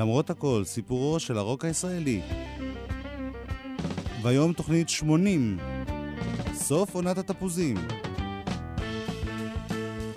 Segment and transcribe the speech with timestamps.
[0.00, 2.20] למרות הכל, סיפורו של הרוק הישראלי.
[4.22, 5.58] והיום תוכנית 80,
[6.54, 7.76] סוף עונת התפוזים.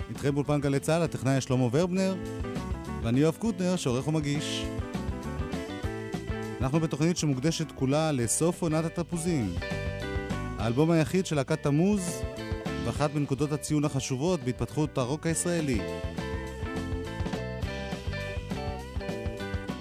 [0.08, 2.16] איתכם באולפן גלי צה"ל, הטכנאי שלמה ורבנר,
[3.02, 4.64] ואני יואב קוטנר, שעורך ומגיש.
[6.60, 9.54] אנחנו בתוכנית שמוקדשת כולה לסוף עונת התפוזים.
[10.58, 12.22] האלבום היחיד של להקת תמוז,
[12.84, 15.80] ואחת מנקודות הציון החשובות בהתפתחות הרוק הישראלי.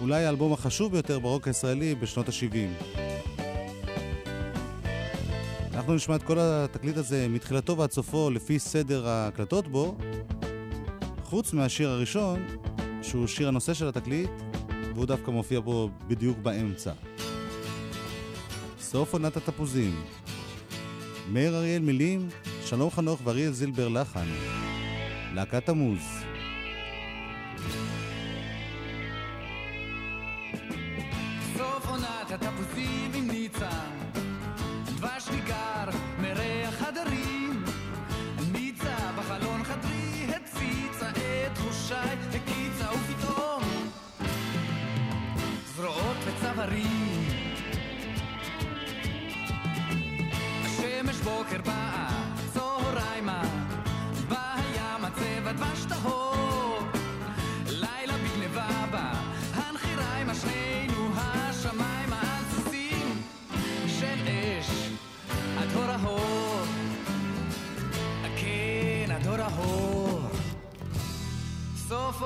[0.03, 2.95] אולי האלבום החשוב ביותר ברוק הישראלי בשנות ה-70.
[5.73, 9.97] אנחנו נשמע את כל התקליט הזה מתחילתו ועד סופו לפי סדר ההקלטות בו,
[11.23, 12.47] חוץ מהשיר הראשון,
[13.01, 14.29] שהוא שיר הנושא של התקליט,
[14.95, 16.91] והוא דווקא מופיע בו בדיוק באמצע.
[18.79, 20.03] סוף עונת התפוזים.
[21.31, 22.29] מאיר אריאל מילים,
[22.65, 24.27] שלום חנוך ואריאל זילבר לחן.
[25.33, 26.22] להקת המוז.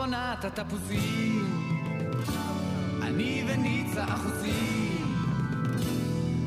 [0.08, 1.46] עונת התפוזים.
[3.02, 5.16] אני וניצה אחוזים.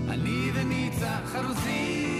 [0.08, 2.19] אני וניצה חרוזים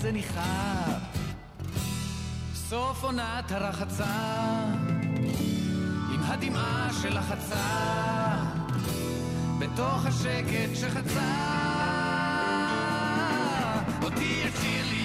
[0.00, 0.92] זה ניחר.
[2.54, 4.04] סוף עונת הרחצה,
[6.14, 8.36] עם הדמעה של החצה,
[9.58, 11.32] בתוך השקט שחצה,
[14.02, 14.99] אותי יציר לי.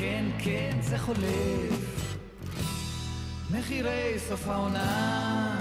[0.00, 2.16] כן, כן, זה חולף.
[3.50, 5.56] מחירי סוף העונה,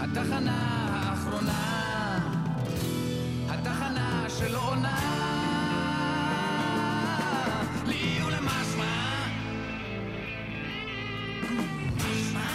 [0.00, 2.18] התחנה האחרונה.
[3.48, 4.98] התחנה של עונה
[7.86, 9.26] לי ולמשמע
[11.96, 12.50] משמע?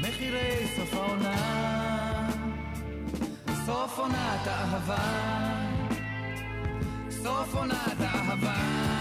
[0.00, 1.36] מחירי סוף העונה.
[3.66, 5.55] סוף עונת האהבה
[7.26, 8.95] סוף עונת האהבה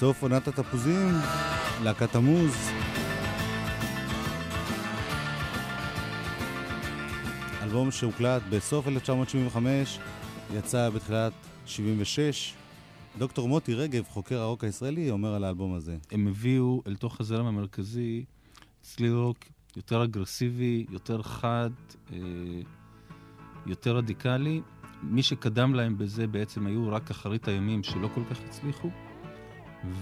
[0.00, 1.08] סוף עונת התפוזים,
[1.84, 2.70] להקת המוז.
[7.62, 9.98] אלבום שהוקלט בסוף 1975,
[10.54, 11.32] יצא בתחילת
[11.66, 12.54] 76.
[13.18, 15.96] דוקטור מוטי רגב, חוקר הרוק הישראלי, אומר על האלבום הזה.
[16.10, 18.24] הם הביאו אל תוך הזרם המרכזי
[18.82, 19.38] צליל רוק
[19.76, 21.70] יותר אגרסיבי, יותר חד,
[22.12, 22.18] אה,
[23.66, 24.60] יותר רדיקלי.
[25.02, 28.90] מי שקדם להם בזה בעצם היו רק אחרית הימים שלא כל כך הצליחו.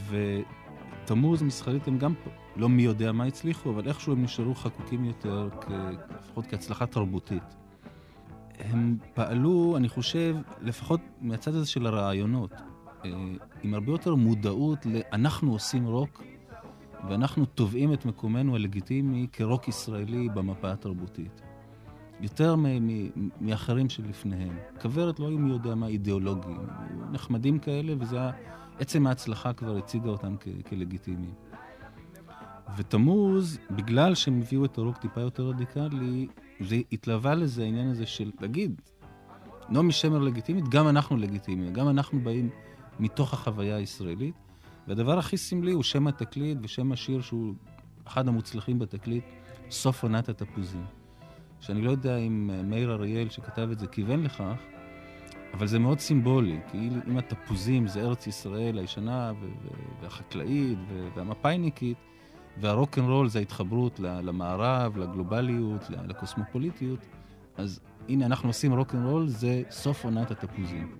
[0.08, 2.14] ותמוז מסחרית הם גם
[2.56, 5.48] לא מי יודע מה הצליחו, אבל איכשהו הם נשארו חקוקים יותר.
[6.19, 7.56] לפחות כהצלחה תרבותית.
[8.58, 12.52] הם פעלו, אני חושב, לפחות מהצד הזה של הרעיונות,
[13.04, 13.10] אה,
[13.62, 16.22] עם הרבה יותר מודעות ל"אנחנו עושים רוק"
[17.08, 21.42] ואנחנו תובעים את מקומנו הלגיטימי כרוק ישראלי במפה התרבותית.
[22.20, 22.54] יותר
[23.40, 24.58] מאחרים שלפניהם.
[24.82, 28.31] כוורת לא היו מי יודע מה אידיאולוגים, היו נחמדים כאלה, וזה היה,
[28.78, 31.34] עצם ההצלחה כבר הציגה אותם כ- כלגיטימיים.
[32.76, 36.28] ותמוז, בגלל שהם הביאו את הרוק טיפה יותר רדיקלי,
[36.60, 38.80] זה התלווה לזה העניין הזה של להגיד,
[39.69, 42.50] נעמי שמר לגיטימית, גם אנחנו לגיטימיים, גם אנחנו באים
[43.00, 44.34] מתוך החוויה הישראלית.
[44.88, 47.54] והדבר הכי סמלי הוא שם התקליט ושם השיר שהוא
[48.06, 49.24] אחד המוצלחים בתקליט,
[49.70, 50.84] סוף עונת התפוזים.
[51.60, 54.56] שאני לא יודע אם מאיר אריאל שכתב את זה כיוון לכך,
[55.54, 59.32] אבל זה מאוד סימבולי, כי אם התפוזים זה ארץ ישראל הישנה
[60.00, 60.78] והחקלאית
[61.14, 61.96] והמפאיניקית,
[62.60, 67.06] והרוקנרול זה ההתחברות למערב, לגלובליות, לקוסמופוליטיות,
[67.56, 70.96] אז הנה אנחנו עושים רוקנרול, זה סוף עונת התפוזים.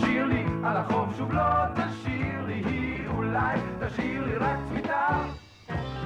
[0.00, 1.42] שיר לי על החוף שוב לא
[1.74, 5.24] תשאיר לי, אולי תשאיר לי רק צמיתה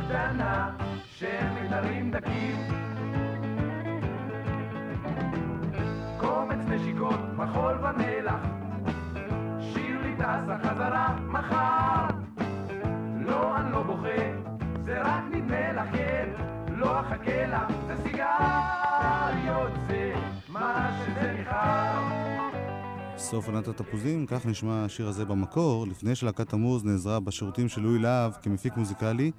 [0.08, 2.79] קטנה של מיתרים דקים.
[6.80, 8.40] נשיקות, מחול ומלח,
[9.60, 12.06] שיר לי טסה חזרה מחר.
[13.20, 14.08] לא, אני לא בוכה,
[14.84, 16.28] זה רק נדמה לך, כן,
[16.68, 20.14] לא אחכה לך, זה סיגריות, זה
[20.48, 22.00] מה שזה נכר.
[23.16, 27.98] סוף עונת התפוזים, כך נשמע השיר הזה במקור, לפני שלהקת תמוז נעזרה בשירותים של לואי
[27.98, 29.30] להב כמפיק מוזיקלי.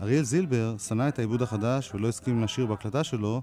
[0.00, 3.42] אריאל זילבר שנא את העיבוד החדש ולא הסכים לשיר בהקלטה שלו.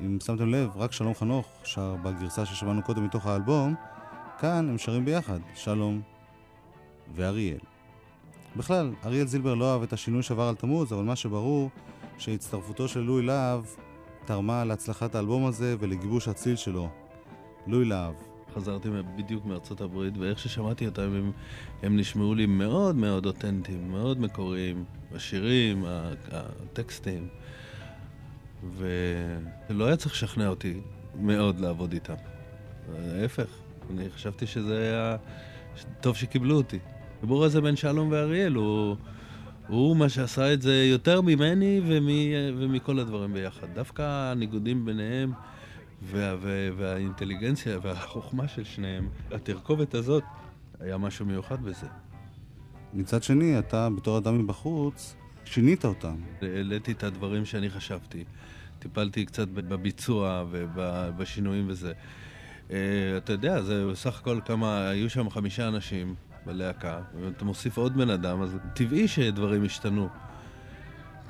[0.00, 3.74] אם שמתם לב, רק שלום חנוך שר בגרסה ששמענו קודם מתוך האלבום.
[4.38, 6.00] כאן הם שרים ביחד, שלום
[7.14, 7.58] ואריאל.
[8.56, 11.70] בכלל, אריאל זילבר לא אהב את השינוי שעבר על תמוז, אבל מה שברור,
[12.18, 13.64] שהצטרפותו של לואי להב
[14.24, 16.88] תרמה להצלחת האלבום הזה ולגיבוש הצליל שלו.
[17.66, 18.14] לואי להב,
[18.54, 21.32] חזרתי בדיוק מארצות הברית, ואיך ששמעתי אותם הם,
[21.82, 24.84] הם נשמעו לי מאוד מאוד אותנטיים, מאוד מקוריים,
[25.14, 25.84] השירים,
[26.32, 27.28] הטקסטים,
[28.76, 30.80] ולא היה צריך לשכנע אותי
[31.14, 32.14] מאוד לעבוד איתם.
[32.96, 33.48] ההפך,
[33.90, 35.16] אני חשבתי שזה היה
[36.00, 36.78] טוב שקיבלו אותי.
[37.18, 38.96] החיבור הזה בין שלום ואריאל הוא,
[39.68, 42.08] הוא מה שעשה את זה יותר ממני ומ,
[42.58, 43.66] ומכל הדברים ביחד.
[43.74, 44.02] דווקא
[44.32, 45.32] הניגודים ביניהם
[46.02, 50.22] וה, וה, והאינטליגנציה והחוכמה של שניהם, התרכובת הזאת,
[50.80, 51.86] היה משהו מיוחד בזה.
[52.94, 55.16] מצד שני, אתה בתור אדם מבחוץ,
[55.52, 56.16] שינית אותם.
[56.42, 58.24] העליתי את הדברים שאני חשבתי.
[58.78, 61.92] טיפלתי קצת בביצוע ובשינויים וזה.
[62.68, 62.72] Uh,
[63.16, 66.14] אתה יודע, זה בסך הכל כמה, היו שם חמישה אנשים
[66.46, 70.08] בלהקה, ואתה מוסיף עוד בן אדם, אז טבעי שדברים השתנו.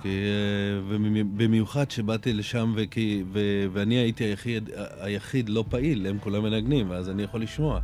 [0.02, 3.40] כי, אה, ובמיוחד שבאתי לשם וכי, ו,
[3.72, 7.80] ואני הייתי היחיד, היחיד לא פעיל, הם כולם מנגנים, ואז אני יכול לשמוע.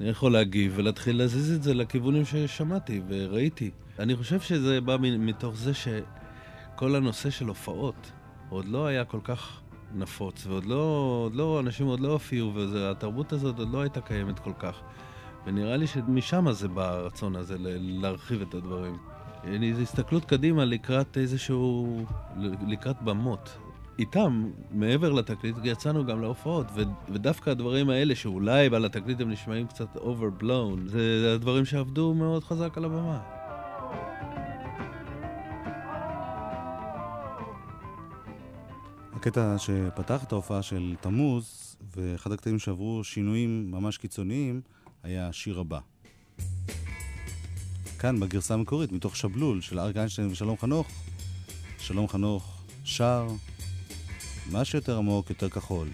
[0.00, 3.70] אני יכול להגיב ולהתחיל להזיז את זה לכיוונים ששמעתי וראיתי.
[3.98, 8.12] אני חושב שזה בא מתוך זה שכל הנושא של הופעות
[8.48, 9.60] עוד לא היה כל כך
[9.94, 14.38] נפוץ, ועוד לא, עוד לא, אנשים עוד לא הופיעו, והתרבות הזאת עוד לא הייתה קיימת
[14.38, 14.80] כל כך.
[15.46, 18.96] ונראה לי שמשם זה בא הרצון הזה להרחיב את הדברים.
[19.74, 21.98] זו הסתכלות קדימה לקראת איזשהו,
[22.68, 23.58] לקראת במות.
[23.98, 29.66] איתם, מעבר לתקליט, יצאנו גם להופעות, ו- ודווקא הדברים האלה, שאולי על התקליט הם נשמעים
[29.66, 33.37] קצת overblown, זה, הדברים שעבדו מאוד חזק על הבמה.
[39.28, 44.60] הקטע שפתח את ההופעה של תמוז, ואחד הקטעים שעברו שינויים ממש קיצוניים,
[45.02, 45.78] היה השיר הבא.
[47.98, 50.86] כאן בגרסה המקורית, מתוך שבלול של אריק איינשטיין ושלום חנוך,
[51.78, 53.28] שלום חנוך שר,
[54.50, 55.88] מה שיותר עמוק, יותר כחול.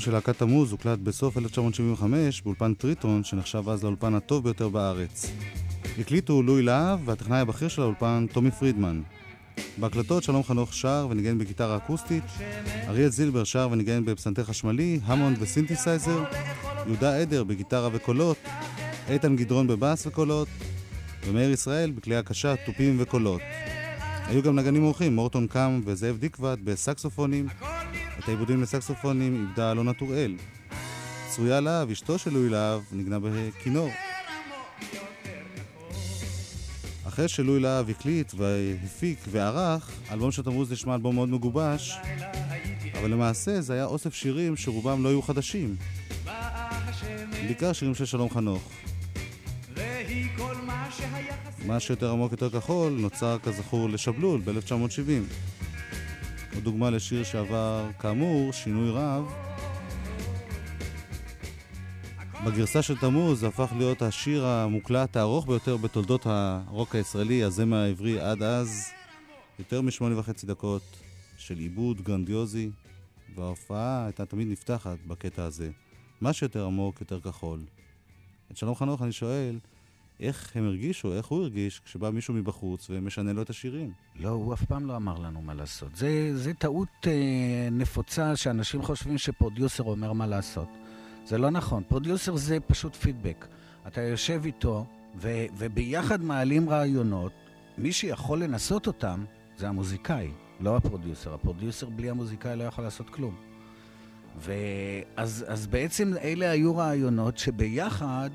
[0.00, 5.30] האלבום של להקת תמוז הוקלט בסוף 1975 באולפן טריטון, שנחשב אז לאולפן הטוב ביותר בארץ.
[5.98, 9.02] הקליטו לואי להב והטכנאי הבכיר של האולפן, טומי פרידמן.
[9.78, 12.24] בהקלטות שלום חנוך שר וניגן בגיטרה אקוסטית,
[12.88, 16.24] אריאל זילבר שר וניגן בפסנתר חשמלי, המונד וסינתסייזר,
[16.86, 18.36] יהודה עדר בגיטרה וקולות,
[19.08, 20.48] איתן גדרון בבאס וקולות,
[21.26, 23.40] ומאיר ישראל בכלי הקשה, תופים וקולות.
[24.26, 27.46] היו גם נגנים אורחים, מורטון קאם וזאב דיקבט בסקסופונים.
[28.18, 30.36] את העיבודים לסקסופונים איבדה אלונה טוראל.
[31.28, 33.90] צרויה להב, אשתו של לואי להב, נגנה בכינור.
[37.08, 41.98] אחרי שלואי להב הקליט והפיק וערך, אלבום של תמוז נשמע אלבום מאוד מגובש,
[43.00, 45.76] אבל למעשה זה היה אוסף שירים שרובם לא היו חדשים.
[47.32, 48.70] בעיקר שירים של שלום חנוך.
[51.66, 55.34] מה שיותר עמוק יותר כחול נוצר כזכור לשבלול ב-1970.
[56.54, 59.32] עוד דוגמה לשיר שעבר, כאמור, שינוי רב.
[62.46, 68.42] בגרסה של תמוז הפך להיות השיר המוקלט הארוך ביותר בתולדות הרוק הישראלי, הזמר העברי עד
[68.42, 68.90] אז.
[69.58, 70.82] יותר משמונה וחצי דקות
[71.38, 72.70] של עיבוד גרנדיוזי,
[73.34, 75.70] וההופעה הייתה תמיד נפתחת בקטע הזה.
[76.20, 77.60] מה שיותר עמוק, יותר כחול.
[78.52, 79.58] את שלום חנוך אני שואל,
[80.20, 83.92] איך הם הרגישו, איך הוא הרגיש, כשבא מישהו מבחוץ ומשנה לו את השירים.
[84.16, 85.96] לא, הוא אף פעם לא אמר לנו מה לעשות.
[85.96, 90.68] זה, זה טעות אה, נפוצה שאנשים חושבים ש producer אומר מה לעשות.
[91.26, 91.82] זה לא נכון.
[91.88, 93.46] producer זה פשוט פידבק.
[93.86, 94.86] אתה יושב איתו,
[95.16, 97.32] ו, וביחד מעלים רעיונות.
[97.78, 99.24] מי שיכול לנסות אותם
[99.56, 101.34] זה המוזיקאי, לא ה producer.
[101.34, 103.34] ה producer בלי המוזיקאי לא יכול לעשות כלום.
[104.38, 108.30] ואז אז בעצם אלה היו רעיונות שביחד...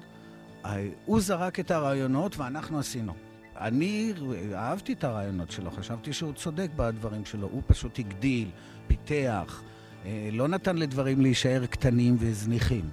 [1.05, 3.13] הוא זרק את הרעיונות ואנחנו עשינו.
[3.57, 4.13] אני
[4.53, 7.47] אהבתי את הרעיונות שלו, חשבתי שהוא צודק בדברים שלו.
[7.51, 8.49] הוא פשוט הגדיל,
[8.87, 9.61] פיתח,
[10.05, 12.89] אה, לא נתן לדברים להישאר קטנים וזניחים.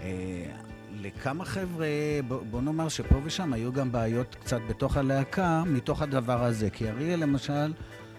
[0.00, 0.46] אה,
[1.00, 1.86] לכמה חבר'ה,
[2.50, 6.70] בוא נאמר שפה ושם היו גם בעיות קצת בתוך הלהקה, מתוך הדבר הזה.
[6.70, 7.72] כי אריאל למשל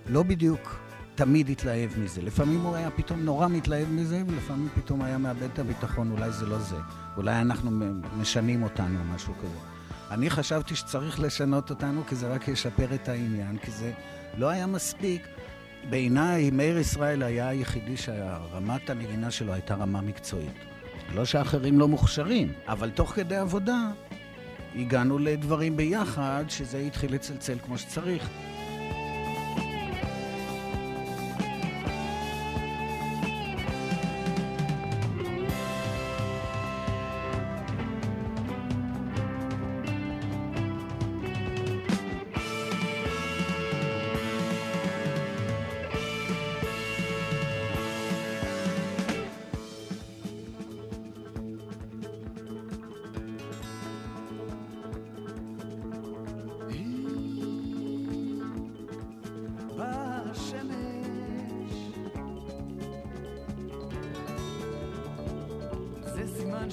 [0.08, 0.79] לא בדיוק
[1.15, 2.22] תמיד התלהב מזה.
[2.22, 6.46] לפעמים הוא היה פתאום נורא מתלהב מזה, ולפעמים פתאום היה מאבד את הביטחון, אולי זה
[6.46, 6.77] לא זה.
[7.17, 7.72] אולי אנחנו
[8.17, 9.57] משנים אותנו, משהו כזה.
[10.12, 13.91] אני חשבתי שצריך לשנות אותנו, כי זה רק ישפר את העניין, כי זה
[14.38, 15.27] לא היה מספיק.
[15.89, 20.65] בעיניי, מאיר ישראל היה היחידי שרמת הנגינה שלו הייתה רמה מקצועית.
[21.13, 23.91] לא שאחרים לא מוכשרים, אבל תוך כדי עבודה
[24.75, 28.29] הגענו לדברים ביחד, שזה התחיל לצלצל כמו שצריך.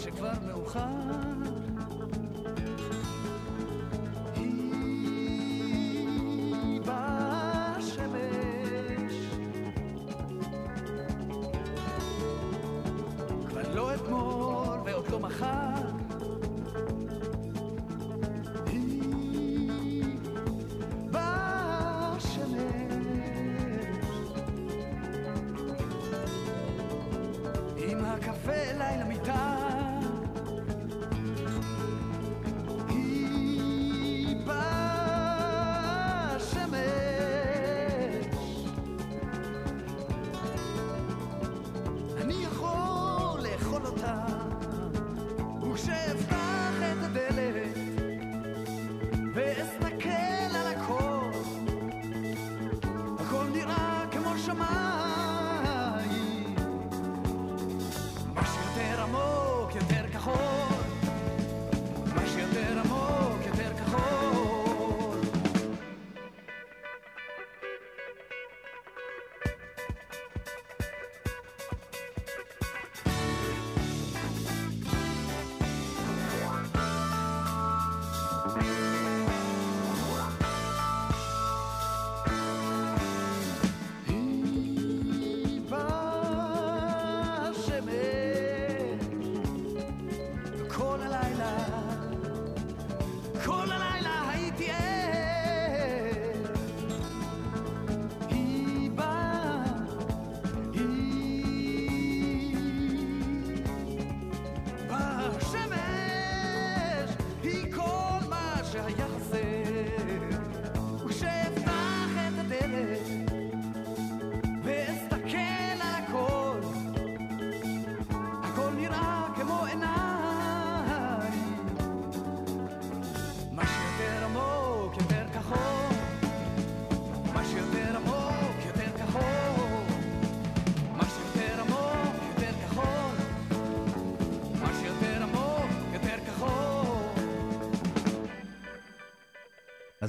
[0.02, 1.31] שכבר מאוחר.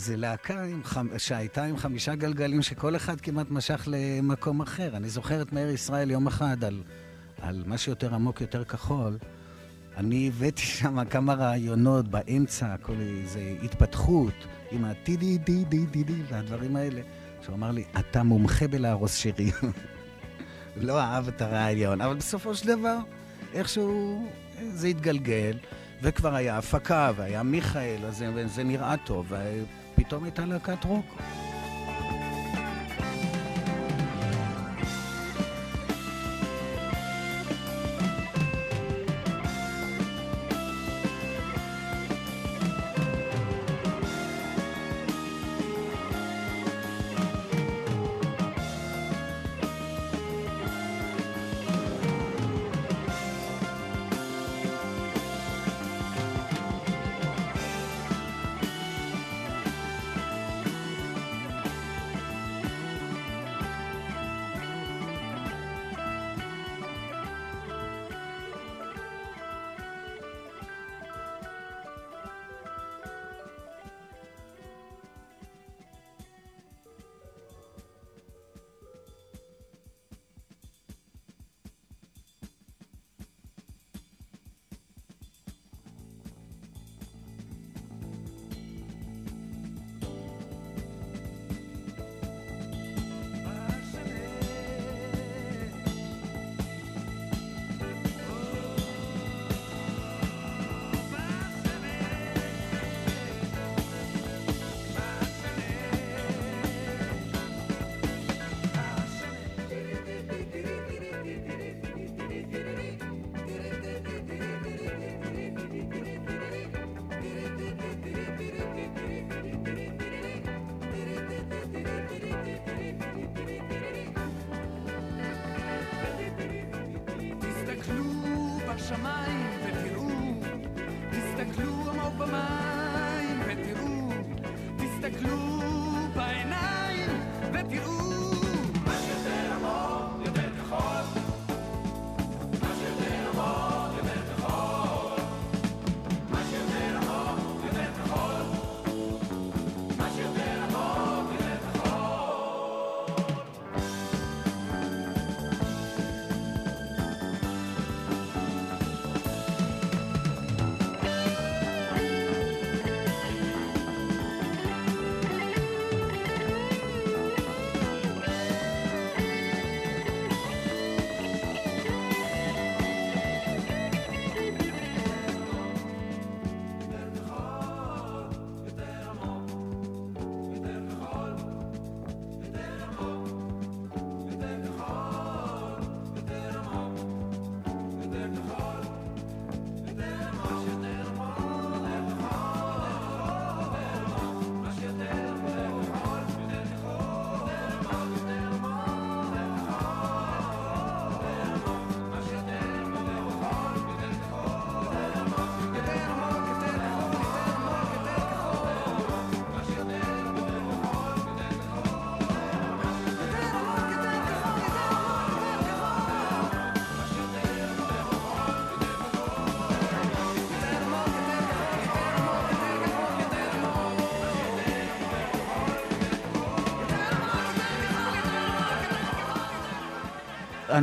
[0.03, 1.07] זה להקה עם חמ...
[1.17, 4.98] שהייתה עם חמישה גלגלים שכל אחד כמעט משך למקום אחר.
[4.98, 6.83] אני זוכר את מאיר ישראל יום אחד על,
[7.41, 9.17] על משהו יותר עמוק, יותר כחול.
[9.98, 14.33] אני הבאתי שם כמה רעיונות באמצע, כל איזה התפתחות
[14.72, 17.01] עם הטי-די-די-די-די והדברים האלה.
[17.41, 19.53] שהוא אמר לי, אתה מומחה בלהרוס שירים.
[20.88, 22.98] לא אהב את הרעיון, אבל בסופו של דבר,
[23.53, 24.27] איכשהו
[24.74, 25.57] זה התגלגל,
[26.01, 29.33] וכבר היה הפקה, והיה מיכאל, אז זה, זה נראה טוב,
[29.93, 31.05] ופתאום הייתה להקת רוק.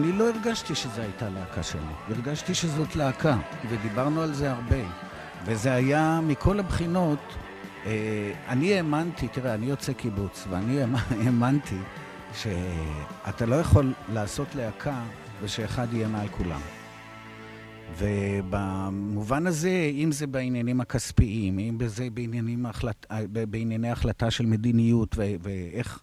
[0.00, 1.80] אני לא הרגשתי שזו הייתה להקה שלי.
[2.08, 3.36] הרגשתי שזאת להקה,
[3.68, 4.76] ודיברנו על זה הרבה.
[5.44, 7.18] וזה היה מכל הבחינות,
[7.86, 10.80] אה, אני האמנתי, תראה, אני יוצא קיבוץ, ואני
[11.24, 11.76] האמנתי
[12.34, 15.02] שאתה לא יכול לעשות להקה
[15.42, 16.60] ושאחד יהיה מעל כולם.
[17.98, 26.00] ובמובן הזה, אם זה בעניינים הכספיים, אם זה בעניינים החלט, בענייני החלטה של מדיניות ואיך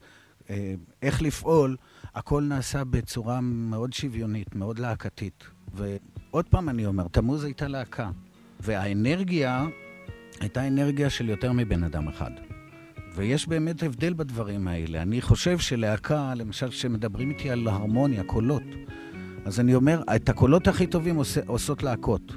[0.50, 0.74] אה,
[1.22, 1.76] לפעול,
[2.16, 5.44] הכל נעשה בצורה מאוד שוויונית, מאוד להקתית.
[5.74, 8.10] ועוד פעם אני אומר, תמוז הייתה להקה,
[8.60, 9.66] והאנרגיה
[10.40, 12.32] הייתה אנרגיה של יותר מבן אדם אחד.
[13.16, 15.02] ויש באמת הבדל בדברים האלה.
[15.02, 18.64] אני חושב שלהקה, למשל, כשמדברים איתי על הרמוניה, קולות,
[19.46, 22.34] אז אני אומר, את הקולות הכי טובים עוש, עושות להקות.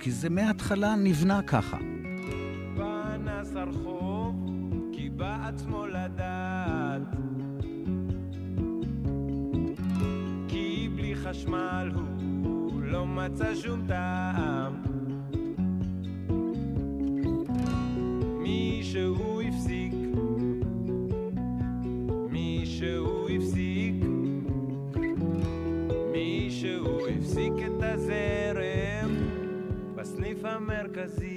[0.00, 1.78] כי זה מההתחלה נבנה ככה.
[2.76, 4.46] פנס הרחוב,
[4.92, 7.23] כי בעצמו לדעת
[11.24, 14.72] חשמל הוא לא מצא שום טעם.
[18.42, 19.92] מישהו הפסיק
[22.30, 23.94] מישהו הפסיק
[26.12, 29.10] מישהו הפסיק את הזרם
[29.94, 31.33] בסניף המרכזי.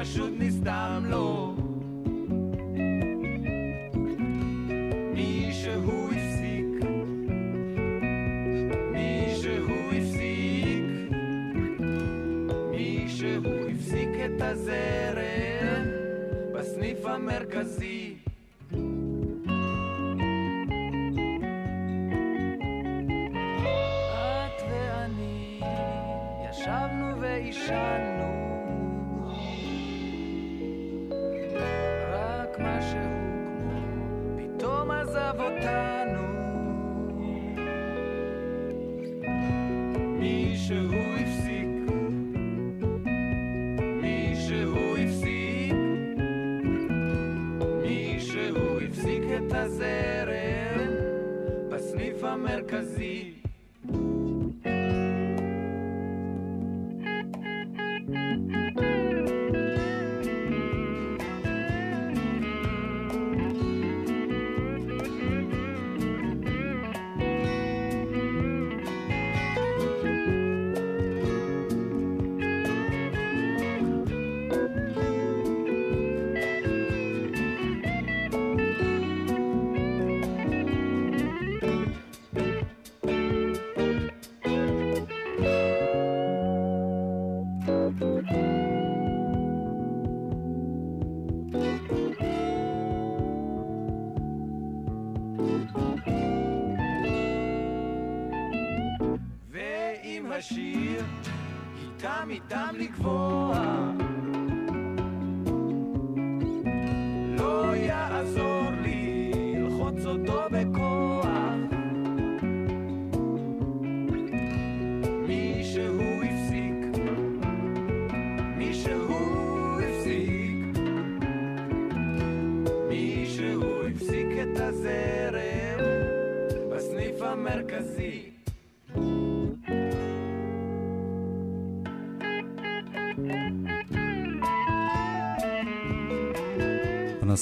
[0.00, 1.29] פשוט נסתם לו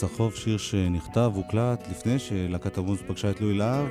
[0.02, 3.88] החוף, שיר שנכתב, הוקלט, לפני שלהקת המוז פגשה את לואי להב,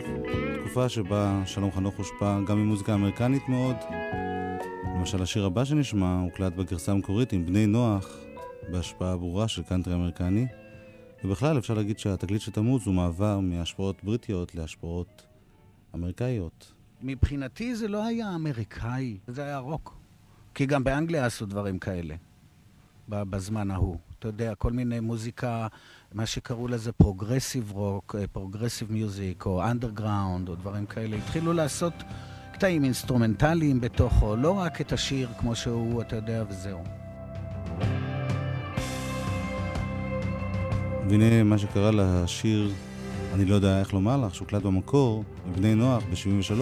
[0.59, 3.75] תקופה שבה שלום חנוך הושפע גם ממוזיקה אמריקנית מאוד.
[4.95, 8.17] למשל, השיר הבא שנשמע הוקלט בגרסה המקורית עם בני נוח,
[8.71, 10.47] בהשפעה ברורה של קאנטרי אמריקני.
[11.23, 15.25] ובכלל, אפשר להגיד שהתקליט של תמוז הוא מעבר מהשפעות בריטיות להשפעות
[15.95, 16.73] אמריקאיות.
[17.01, 19.97] מבחינתי זה לא היה אמריקאי, זה היה רוק.
[20.53, 22.15] כי גם באנגליה עשו דברים כאלה,
[23.09, 23.97] בזמן ההוא.
[24.19, 25.67] אתה יודע, כל מיני מוזיקה,
[26.13, 31.17] מה שקראו לזה progressive rock, progressive music, או underground, או דברים כאלה.
[31.17, 31.93] התחילו לעשות
[32.53, 36.83] קטעים אינסטרומנטליים בתוכו, לא רק את השיר כמו שהוא, אתה יודע, וזהו.
[41.09, 42.71] והנה מה שקרה לשיר,
[43.33, 45.23] אני לא יודע איך לומר לך, שהוקלט במקור,
[45.55, 46.61] בני נוח ב-73,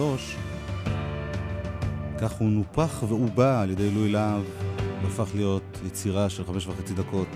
[2.20, 4.42] כך הוא נופח ועובע על ידי לואי להב,
[5.06, 7.28] והפך להיות יצירה של חמש וחצי דקות.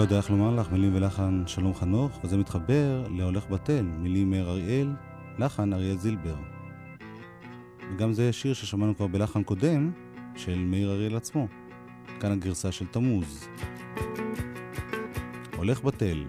[0.00, 4.50] לא יודע איך לומר לך, מילים ולחן שלום חנוך, וזה מתחבר להולך בתל, מילים מאיר
[4.50, 4.92] אריאל,
[5.38, 6.34] לחן אריאל זילבר.
[7.94, 9.90] וגם זה שיר ששמענו כבר בלחן קודם,
[10.36, 11.48] של מאיר אריאל עצמו.
[12.20, 13.48] כאן הגרסה של תמוז.
[15.56, 16.24] הולך בתל.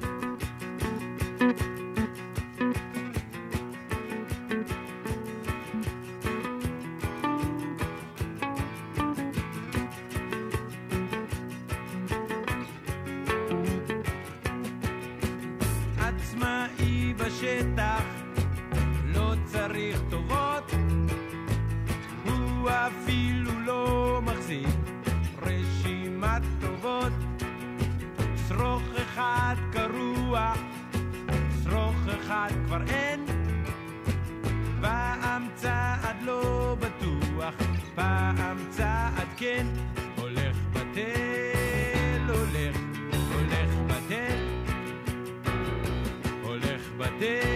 [24.51, 24.67] מחזיק
[25.41, 27.11] רשימת טובות.
[28.47, 30.53] שרוך אחד קרוע,
[31.63, 33.25] שרוך אחד כבר אין,
[34.81, 37.53] פעם צעד לא בטוח,
[37.95, 39.67] פעם צעד כן,
[40.17, 42.77] הולך בתל, הולך,
[43.33, 44.37] הולך בתל.
[46.43, 47.50] הולך בתל,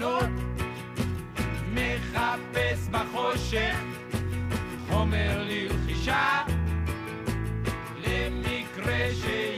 [0.00, 0.30] לענות,
[1.72, 3.76] מחפש בחושך
[4.90, 6.42] חומר לרכישה,
[8.06, 9.53] למקרה ש...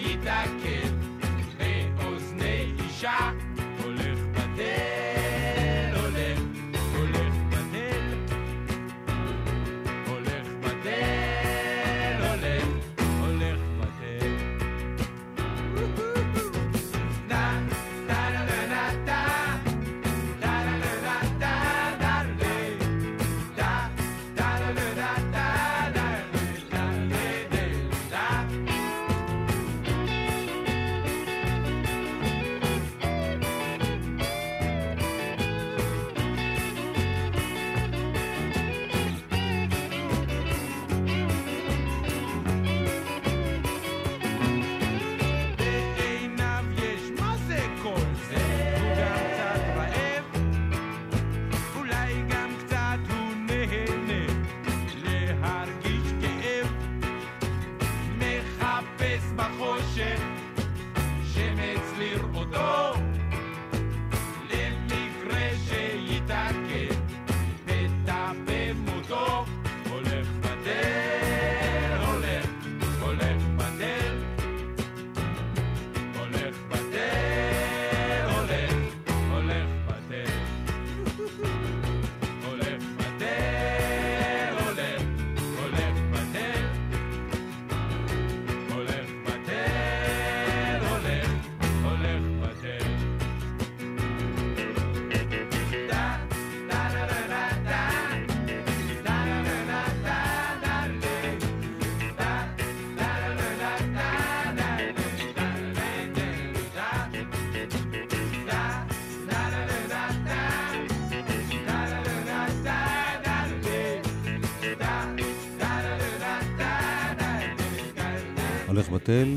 [119.07, 119.37] קרטל,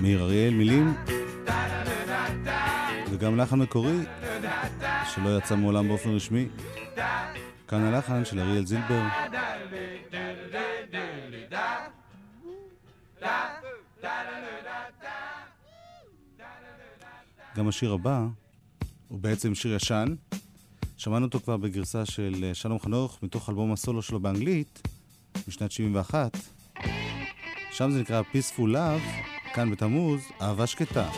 [0.00, 0.94] מאיר אריאל, מילים,
[3.10, 3.96] וגם לחן מקורי,
[5.14, 6.48] שלא יצא מעולם באופן רשמי.
[7.68, 9.02] כאן הלחן של אריאל זילבר.
[17.56, 18.26] גם השיר הבא
[19.08, 20.14] הוא בעצם שיר ישן.
[20.96, 24.88] שמענו אותו כבר בגרסה של אה, שלום חנוך מתוך אלבום הסולו שלו באנגלית
[25.48, 26.36] משנת 71,
[27.72, 31.08] שם זה נקרא Peaceful Love, כאן בתמוז, אהבה שקטה.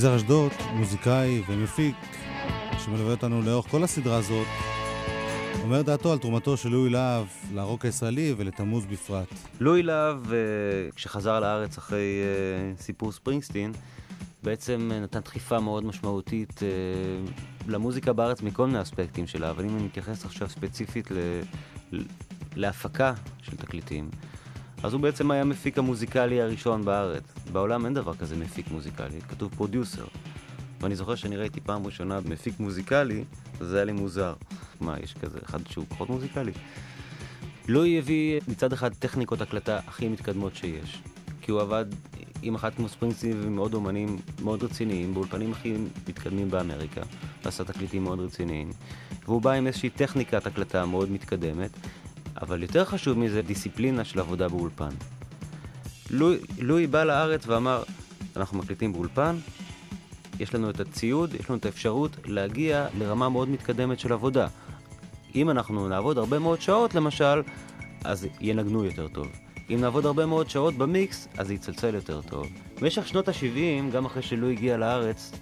[0.00, 1.96] יזהר אשדוד, מוזיקאי ומפיק,
[2.78, 4.46] שמלווה אותנו לאורך כל הסדרה הזאת,
[5.62, 9.28] אומר דעתו על תרומתו של לואי להב לרוק הישראלי ולתמוז בפרט.
[9.60, 10.38] לואי להב, אה,
[10.94, 13.72] כשחזר לארץ אחרי אה, סיפור ספרינגסטין,
[14.42, 16.60] בעצם אה, נתן דחיפה מאוד משמעותית
[17.66, 21.10] למוזיקה בארץ מכל מיני אספקטים שלה, אבל אם אני מתייחס עכשיו ספציפית.
[21.10, 21.40] ל-
[22.56, 24.10] להפקה של תקליטים,
[24.82, 27.22] אז הוא בעצם היה המפיק המוזיקלי הראשון בארץ.
[27.52, 30.04] בעולם אין דבר כזה מפיק מוזיקלי, כתוב פרודיוסר.
[30.80, 33.24] ואני זוכר שאני ראיתי פעם ראשונה מפיק מוזיקלי,
[33.60, 34.34] זה היה לי מוזר.
[34.80, 36.52] מה, יש כזה אחד שהוא פחות מוזיקלי?
[37.68, 41.02] לואי הביא מצד אחד טכניקות הקלטה הכי מתקדמות שיש.
[41.40, 41.84] כי הוא עבד
[42.42, 45.74] עם אחת כמו ספרינגסטין ועם עוד אומנים מאוד רציניים, באולפנים הכי
[46.08, 47.00] מתקדמים באמריקה,
[47.44, 48.70] ועשה תקליטים מאוד רציניים.
[49.24, 51.70] והוא בא עם איזושהי טכניקת הקלטה מאוד מתקדמת,
[52.42, 54.90] אבל יותר חשוב מזה, דיסציפלינה של עבודה באולפן.
[56.58, 57.82] לואי, בא לארץ ואמר,
[58.36, 59.36] אנחנו מקליטים באולפן,
[60.40, 64.46] יש לנו את הציוד, יש לנו את האפשרות להגיע לרמה מאוד מתקדמת של עבודה.
[65.34, 67.42] אם אנחנו נעבוד הרבה מאוד שעות, למשל,
[68.04, 69.26] אז ינגנו יותר טוב.
[69.70, 72.46] אם נעבוד הרבה מאוד שעות במיקס, אז זה יצלצל יותר טוב.
[72.80, 75.32] במשך שנות ה-70, גם אחרי שלו הגיע לארץ,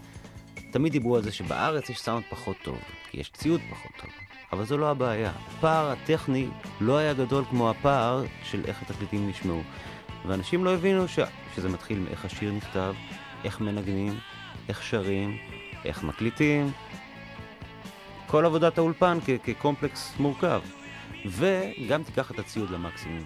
[0.73, 2.79] תמיד דיברו על זה שבארץ יש סאונד פחות טוב,
[3.11, 4.28] כי יש ציוד פחות טוב.
[4.53, 5.31] אבל זו לא הבעיה.
[5.49, 6.49] הפער הטכני
[6.81, 9.63] לא היה גדול כמו הפער של איך התקליטים נשמעו.
[10.27, 11.19] ואנשים לא הבינו ש...
[11.57, 12.95] שזה מתחיל מאיך השיר נכתב,
[13.45, 14.19] איך מנגנים,
[14.69, 15.37] איך שרים,
[15.85, 16.71] איך מקליטים.
[18.27, 20.61] כל עבודת האולפן כ- כקומפלקס מורכב.
[21.27, 23.25] וגם תיקח את הציוד למקסימום.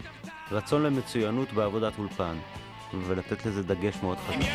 [0.52, 2.36] רצון למצוינות בעבודת אולפן,
[3.06, 4.48] ולתת לזה דגש מאוד חזק.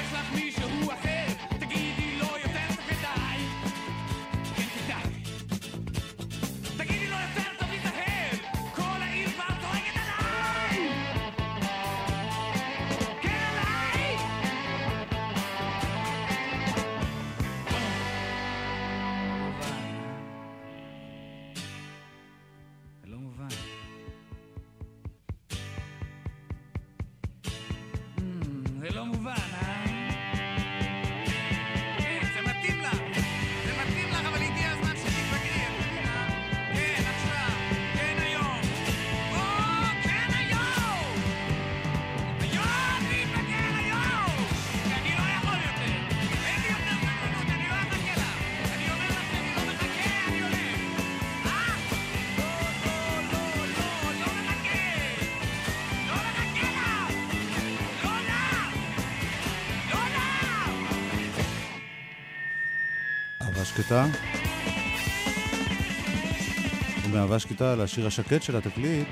[67.58, 69.08] שקטה לשיר השקט של התקליט,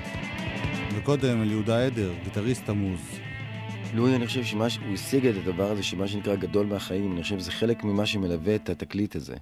[0.96, 3.00] וקודם אל יהודה עדר, גיטריסט תמוז.
[3.94, 7.22] לואי, אני חושב שמה ש- הוא השיג את הדבר הזה, שמה שנקרא גדול מהחיים, אני
[7.22, 9.34] חושב שזה חלק ממה שמלווה את התקליט הזה.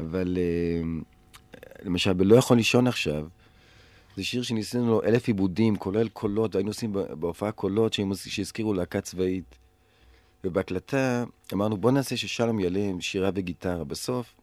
[0.00, 0.82] אבל אה,
[1.82, 3.26] למשל, ב"לא יכול לישון עכשיו",
[4.16, 9.58] זה שיר שניסינו לו אלף עיבודים, כולל קולות, והיינו עושים בהופעה קולות שהזכירו להקה צבאית.
[10.44, 13.84] ובהקלטה אמרנו, בוא נעשה ששלום יעלה עם שירה וגיטרה.
[13.84, 14.34] בסוף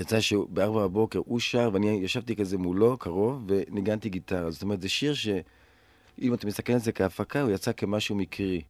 [0.00, 4.50] יצא שבארבע בבוקר הוא שר, ואני ישבתי כזה מולו, קרוב, וניגנתי גיטרה.
[4.50, 5.28] זאת אומרת, זה שיר ש...
[6.22, 8.62] אם אתה מסתכל על זה כהפקה, הוא יצא כמשהו מקרי.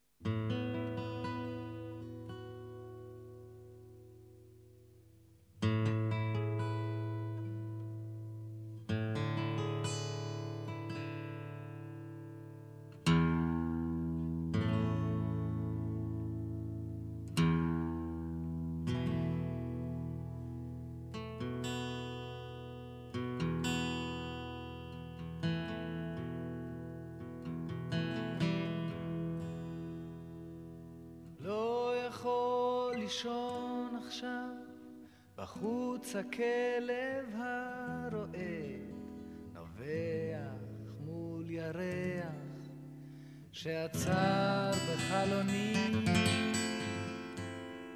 [43.62, 45.74] שעצר בחלוני.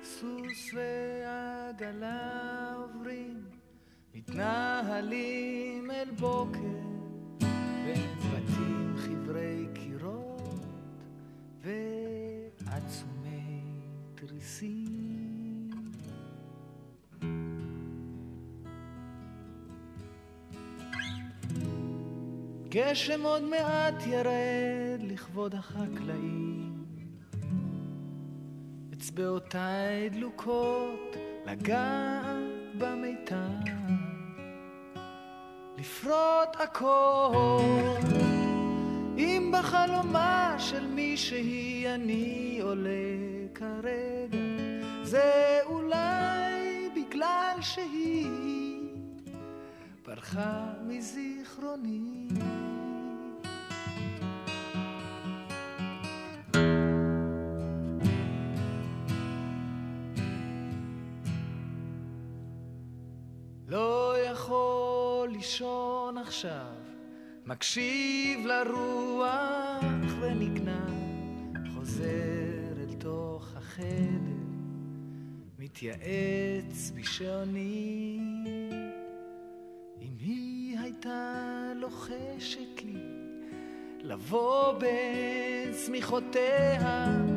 [0.03, 3.45] סוס ועגלה עוברים,
[4.15, 6.59] מתנהלים אל בוקר,
[7.85, 10.67] בין בתים חברי קירות
[11.63, 13.61] ועצומי
[14.15, 15.71] תריסים.
[22.69, 24.86] גשם עוד מעט ירד
[25.17, 26.85] לכבוד החקלאים.
[28.93, 32.37] אצבעותיי דלוקות לגעת
[32.79, 33.73] במיתר.
[35.79, 37.33] לפרוט הכל
[39.19, 42.91] אם בחלומה של מישהי אני עולה
[43.55, 44.39] כרגע
[45.03, 48.31] זה אולי בגלל שהיא
[50.03, 52.29] פרחה מזיכרוני.
[66.17, 66.75] לישון עכשיו,
[67.47, 69.85] מקשיב לרוח
[70.21, 70.87] ונגנע,
[71.75, 73.87] חוזר אל תוך החדר,
[75.59, 78.21] מתייעץ בשעוני.
[80.03, 83.01] אם היא הייתה לוחשת לי,
[84.03, 87.36] לבוא בין צמיחותיה,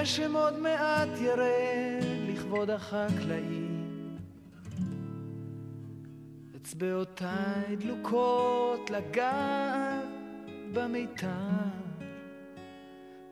[0.00, 4.16] גשם עוד מעט ירד לכבוד החקלאים.
[6.56, 10.04] אצבעותיי דלוקות לגעת
[10.72, 11.26] במיתר,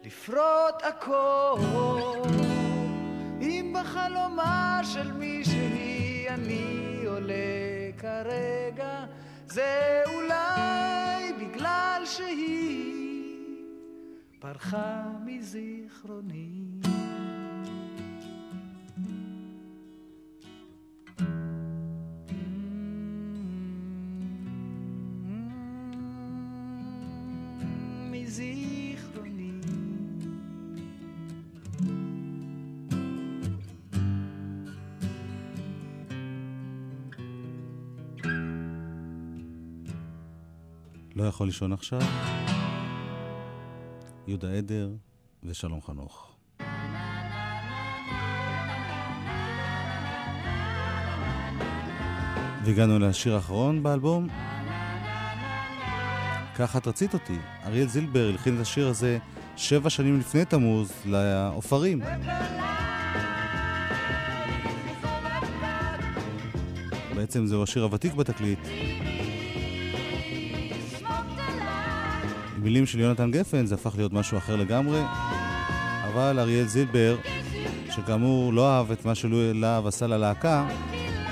[0.05, 1.59] לפרוט הכל.
[3.41, 7.35] אם בחלומה של מישהי אני עולה
[7.99, 9.05] כרגע,
[9.47, 13.18] זה אולי בגלל שהיא
[14.41, 16.65] פרחה מזיכרוני.
[41.17, 42.38] לא יכול לישון עכשיו.
[44.29, 44.91] יהודה עדר
[45.45, 46.29] ושלום חנוך.
[52.65, 54.29] והגענו לשיר האחרון באלבום.
[56.57, 57.39] ככה את רצית אותי.
[57.65, 59.19] אריאל זילבר הלחין את השיר הזה
[59.57, 62.01] שבע שנים לפני תמוז לעופרים.
[67.15, 68.58] בעצם זהו השיר הוותיק בתקליט.
[72.63, 75.01] מילים של יונתן גפן זה הפך להיות משהו אחר לגמרי,
[76.05, 77.17] אבל אריאל זילבר,
[77.91, 80.69] שכאמור לא אהב את מה שלהב עשה ללהקה,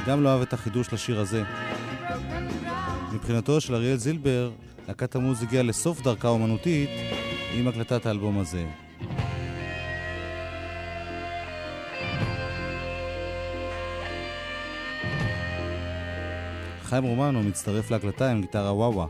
[0.07, 1.43] גם לא אהב את החידוש לשיר הזה.
[3.13, 4.51] מבחינתו של אריאל זילבר,
[4.89, 6.91] להקת המוז הגיעה לסוף דרכה האומנותית
[7.55, 8.67] עם הקלטת האלבום הזה.
[16.83, 19.07] חיים רומנו מצטרף להקלטה עם גיטרה וואווה.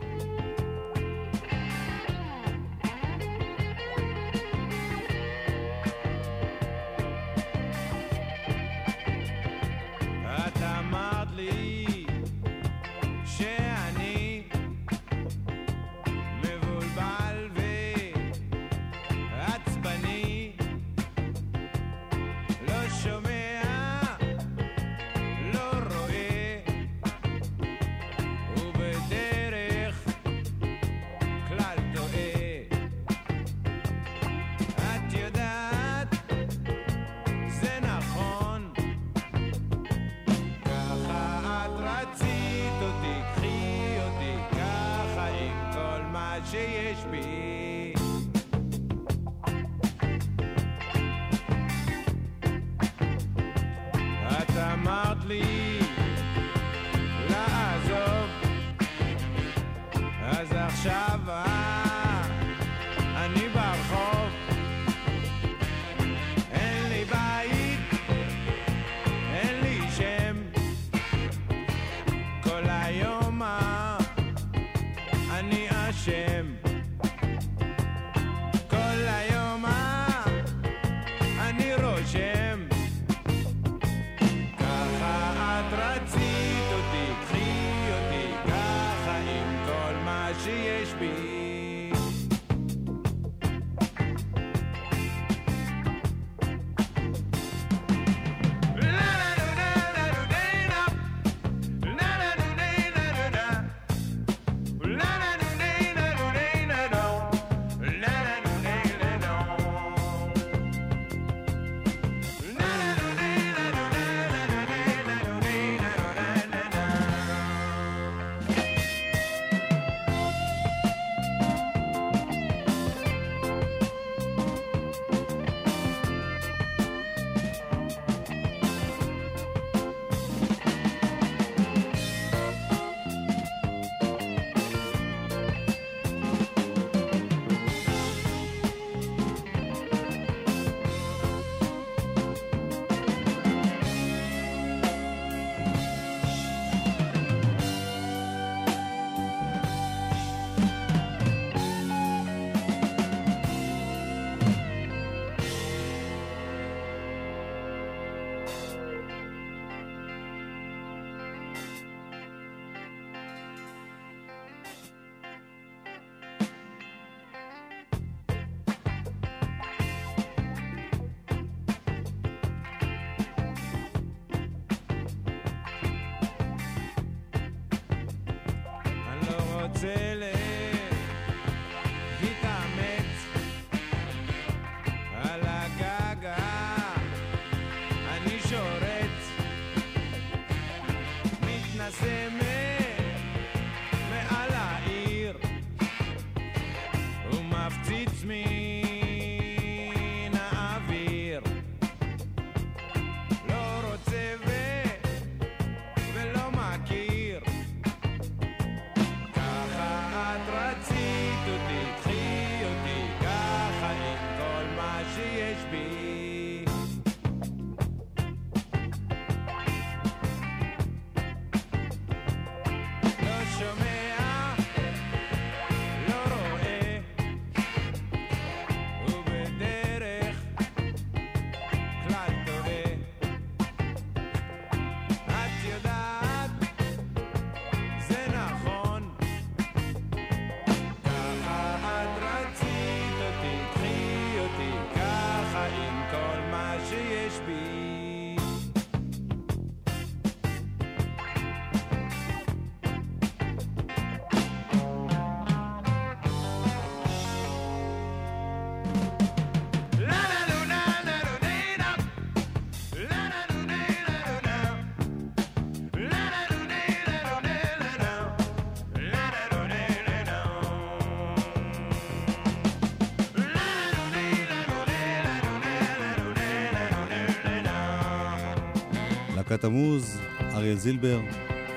[279.51, 280.19] להקת המוז,
[280.53, 281.19] אריה זילבר,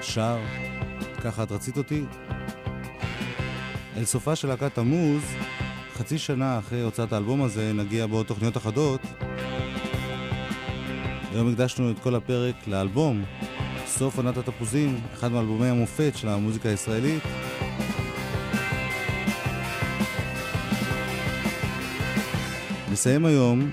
[0.02, 0.38] שר,
[1.24, 2.04] ככה את רצית אותי?
[3.96, 5.22] אל סופה של להקת המוז,
[5.94, 9.00] חצי שנה אחרי הוצאת האלבום הזה, נגיע בעוד תוכניות אחדות.
[11.32, 13.24] היום הקדשנו את כל הפרק לאלבום,
[13.86, 17.22] סוף עונת התפוזים, אחד מאלבומי המופת של המוזיקה הישראלית.
[22.92, 23.70] נסיים היום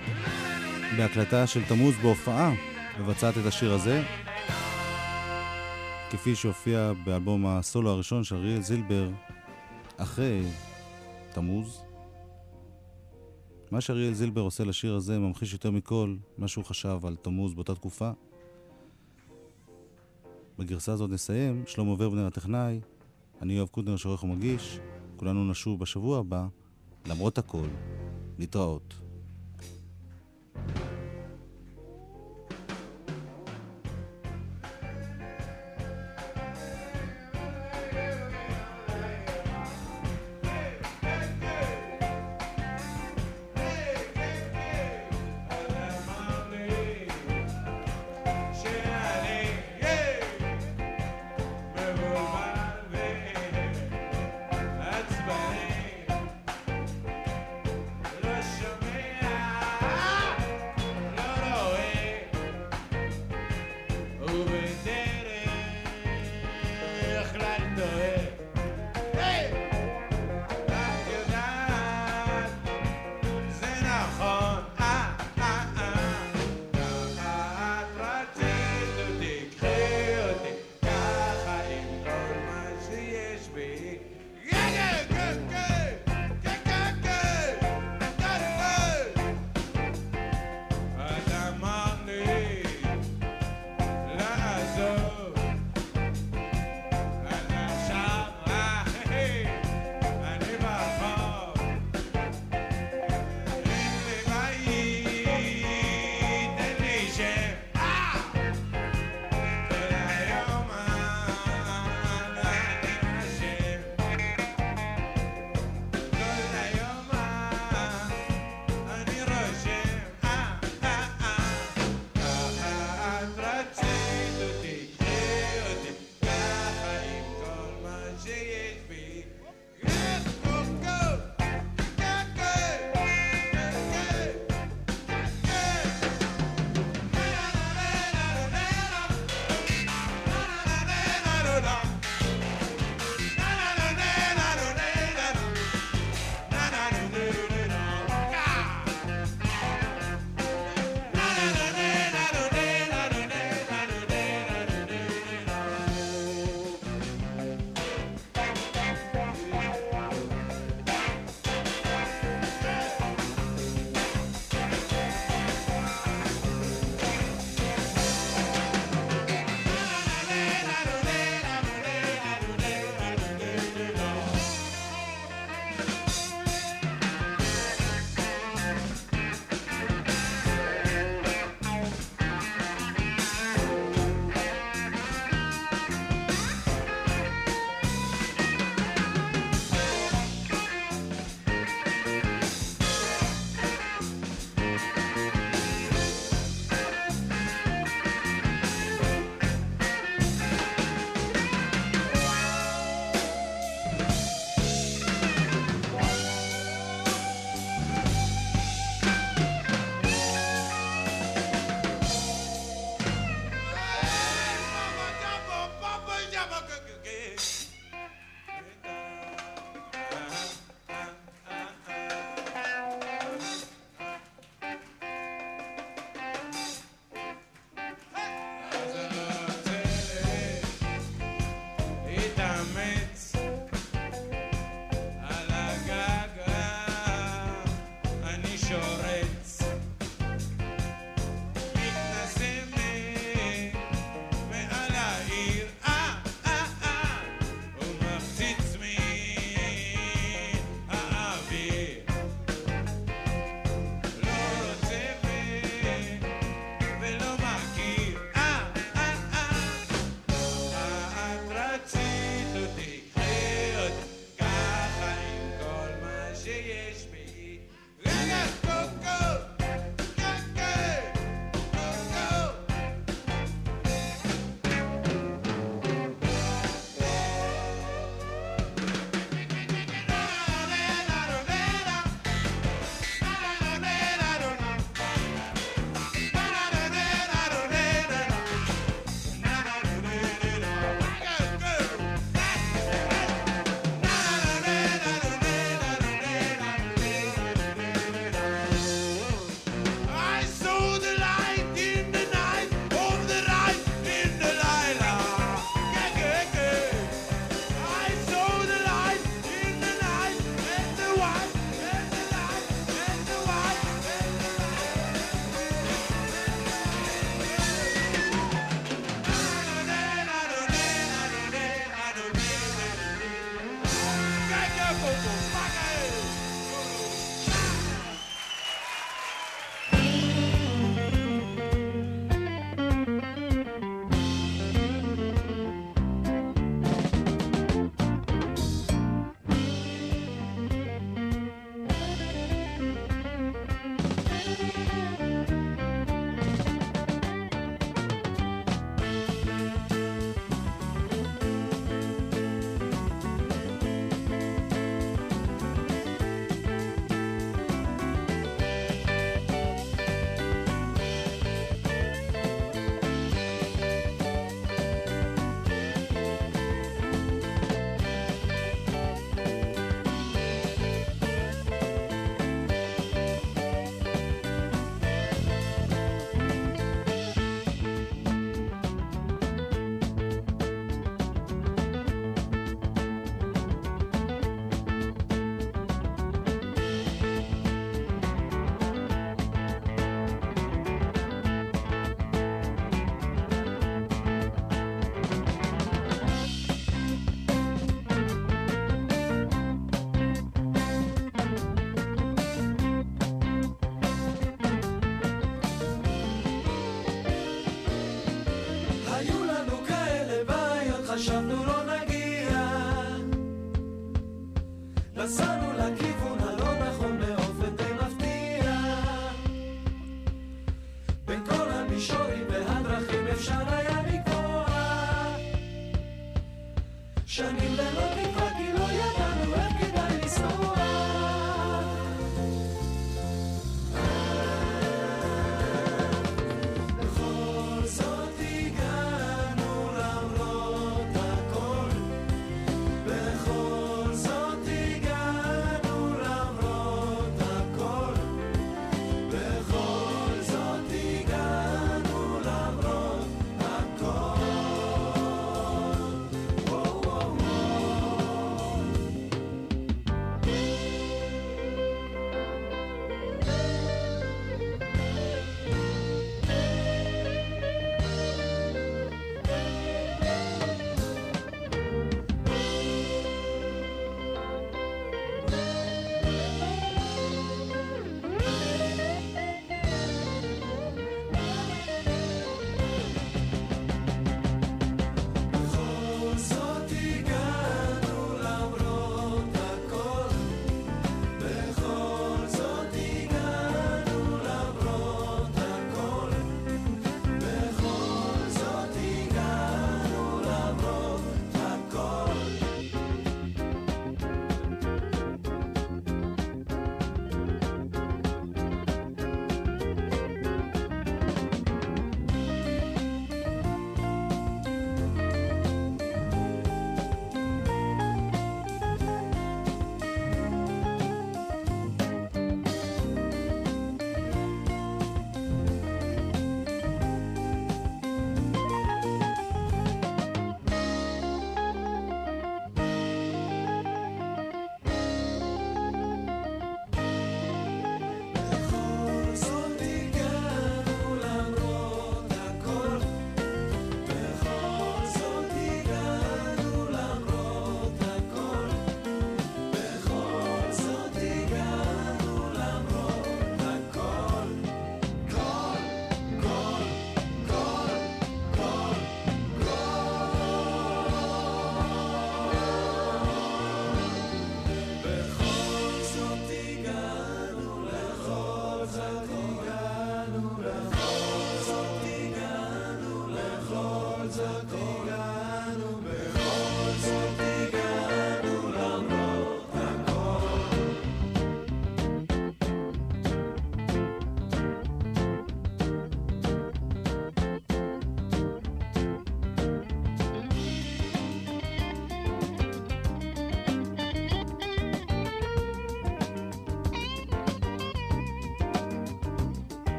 [0.97, 2.51] בהקלטה של תמוז בהופעה,
[2.99, 4.03] מבצעת את השיר הזה,
[6.09, 9.09] כפי שהופיע באלבום הסולו הראשון של אריאל זילבר
[9.97, 10.43] אחרי
[11.33, 11.81] תמוז.
[13.71, 17.75] מה שאריאל זילבר עושה לשיר הזה ממחיש יותר מכל מה שהוא חשב על תמוז באותה
[17.75, 18.11] תקופה.
[20.59, 22.79] בגרסה הזאת נסיים, שלמה ורבנר הטכנאי,
[23.41, 24.79] אני יואב קוטנר שעורך ומגיש,
[25.17, 26.47] כולנו נשוב בשבוע הבא,
[27.05, 27.67] למרות הכל,
[28.39, 28.93] להתראות.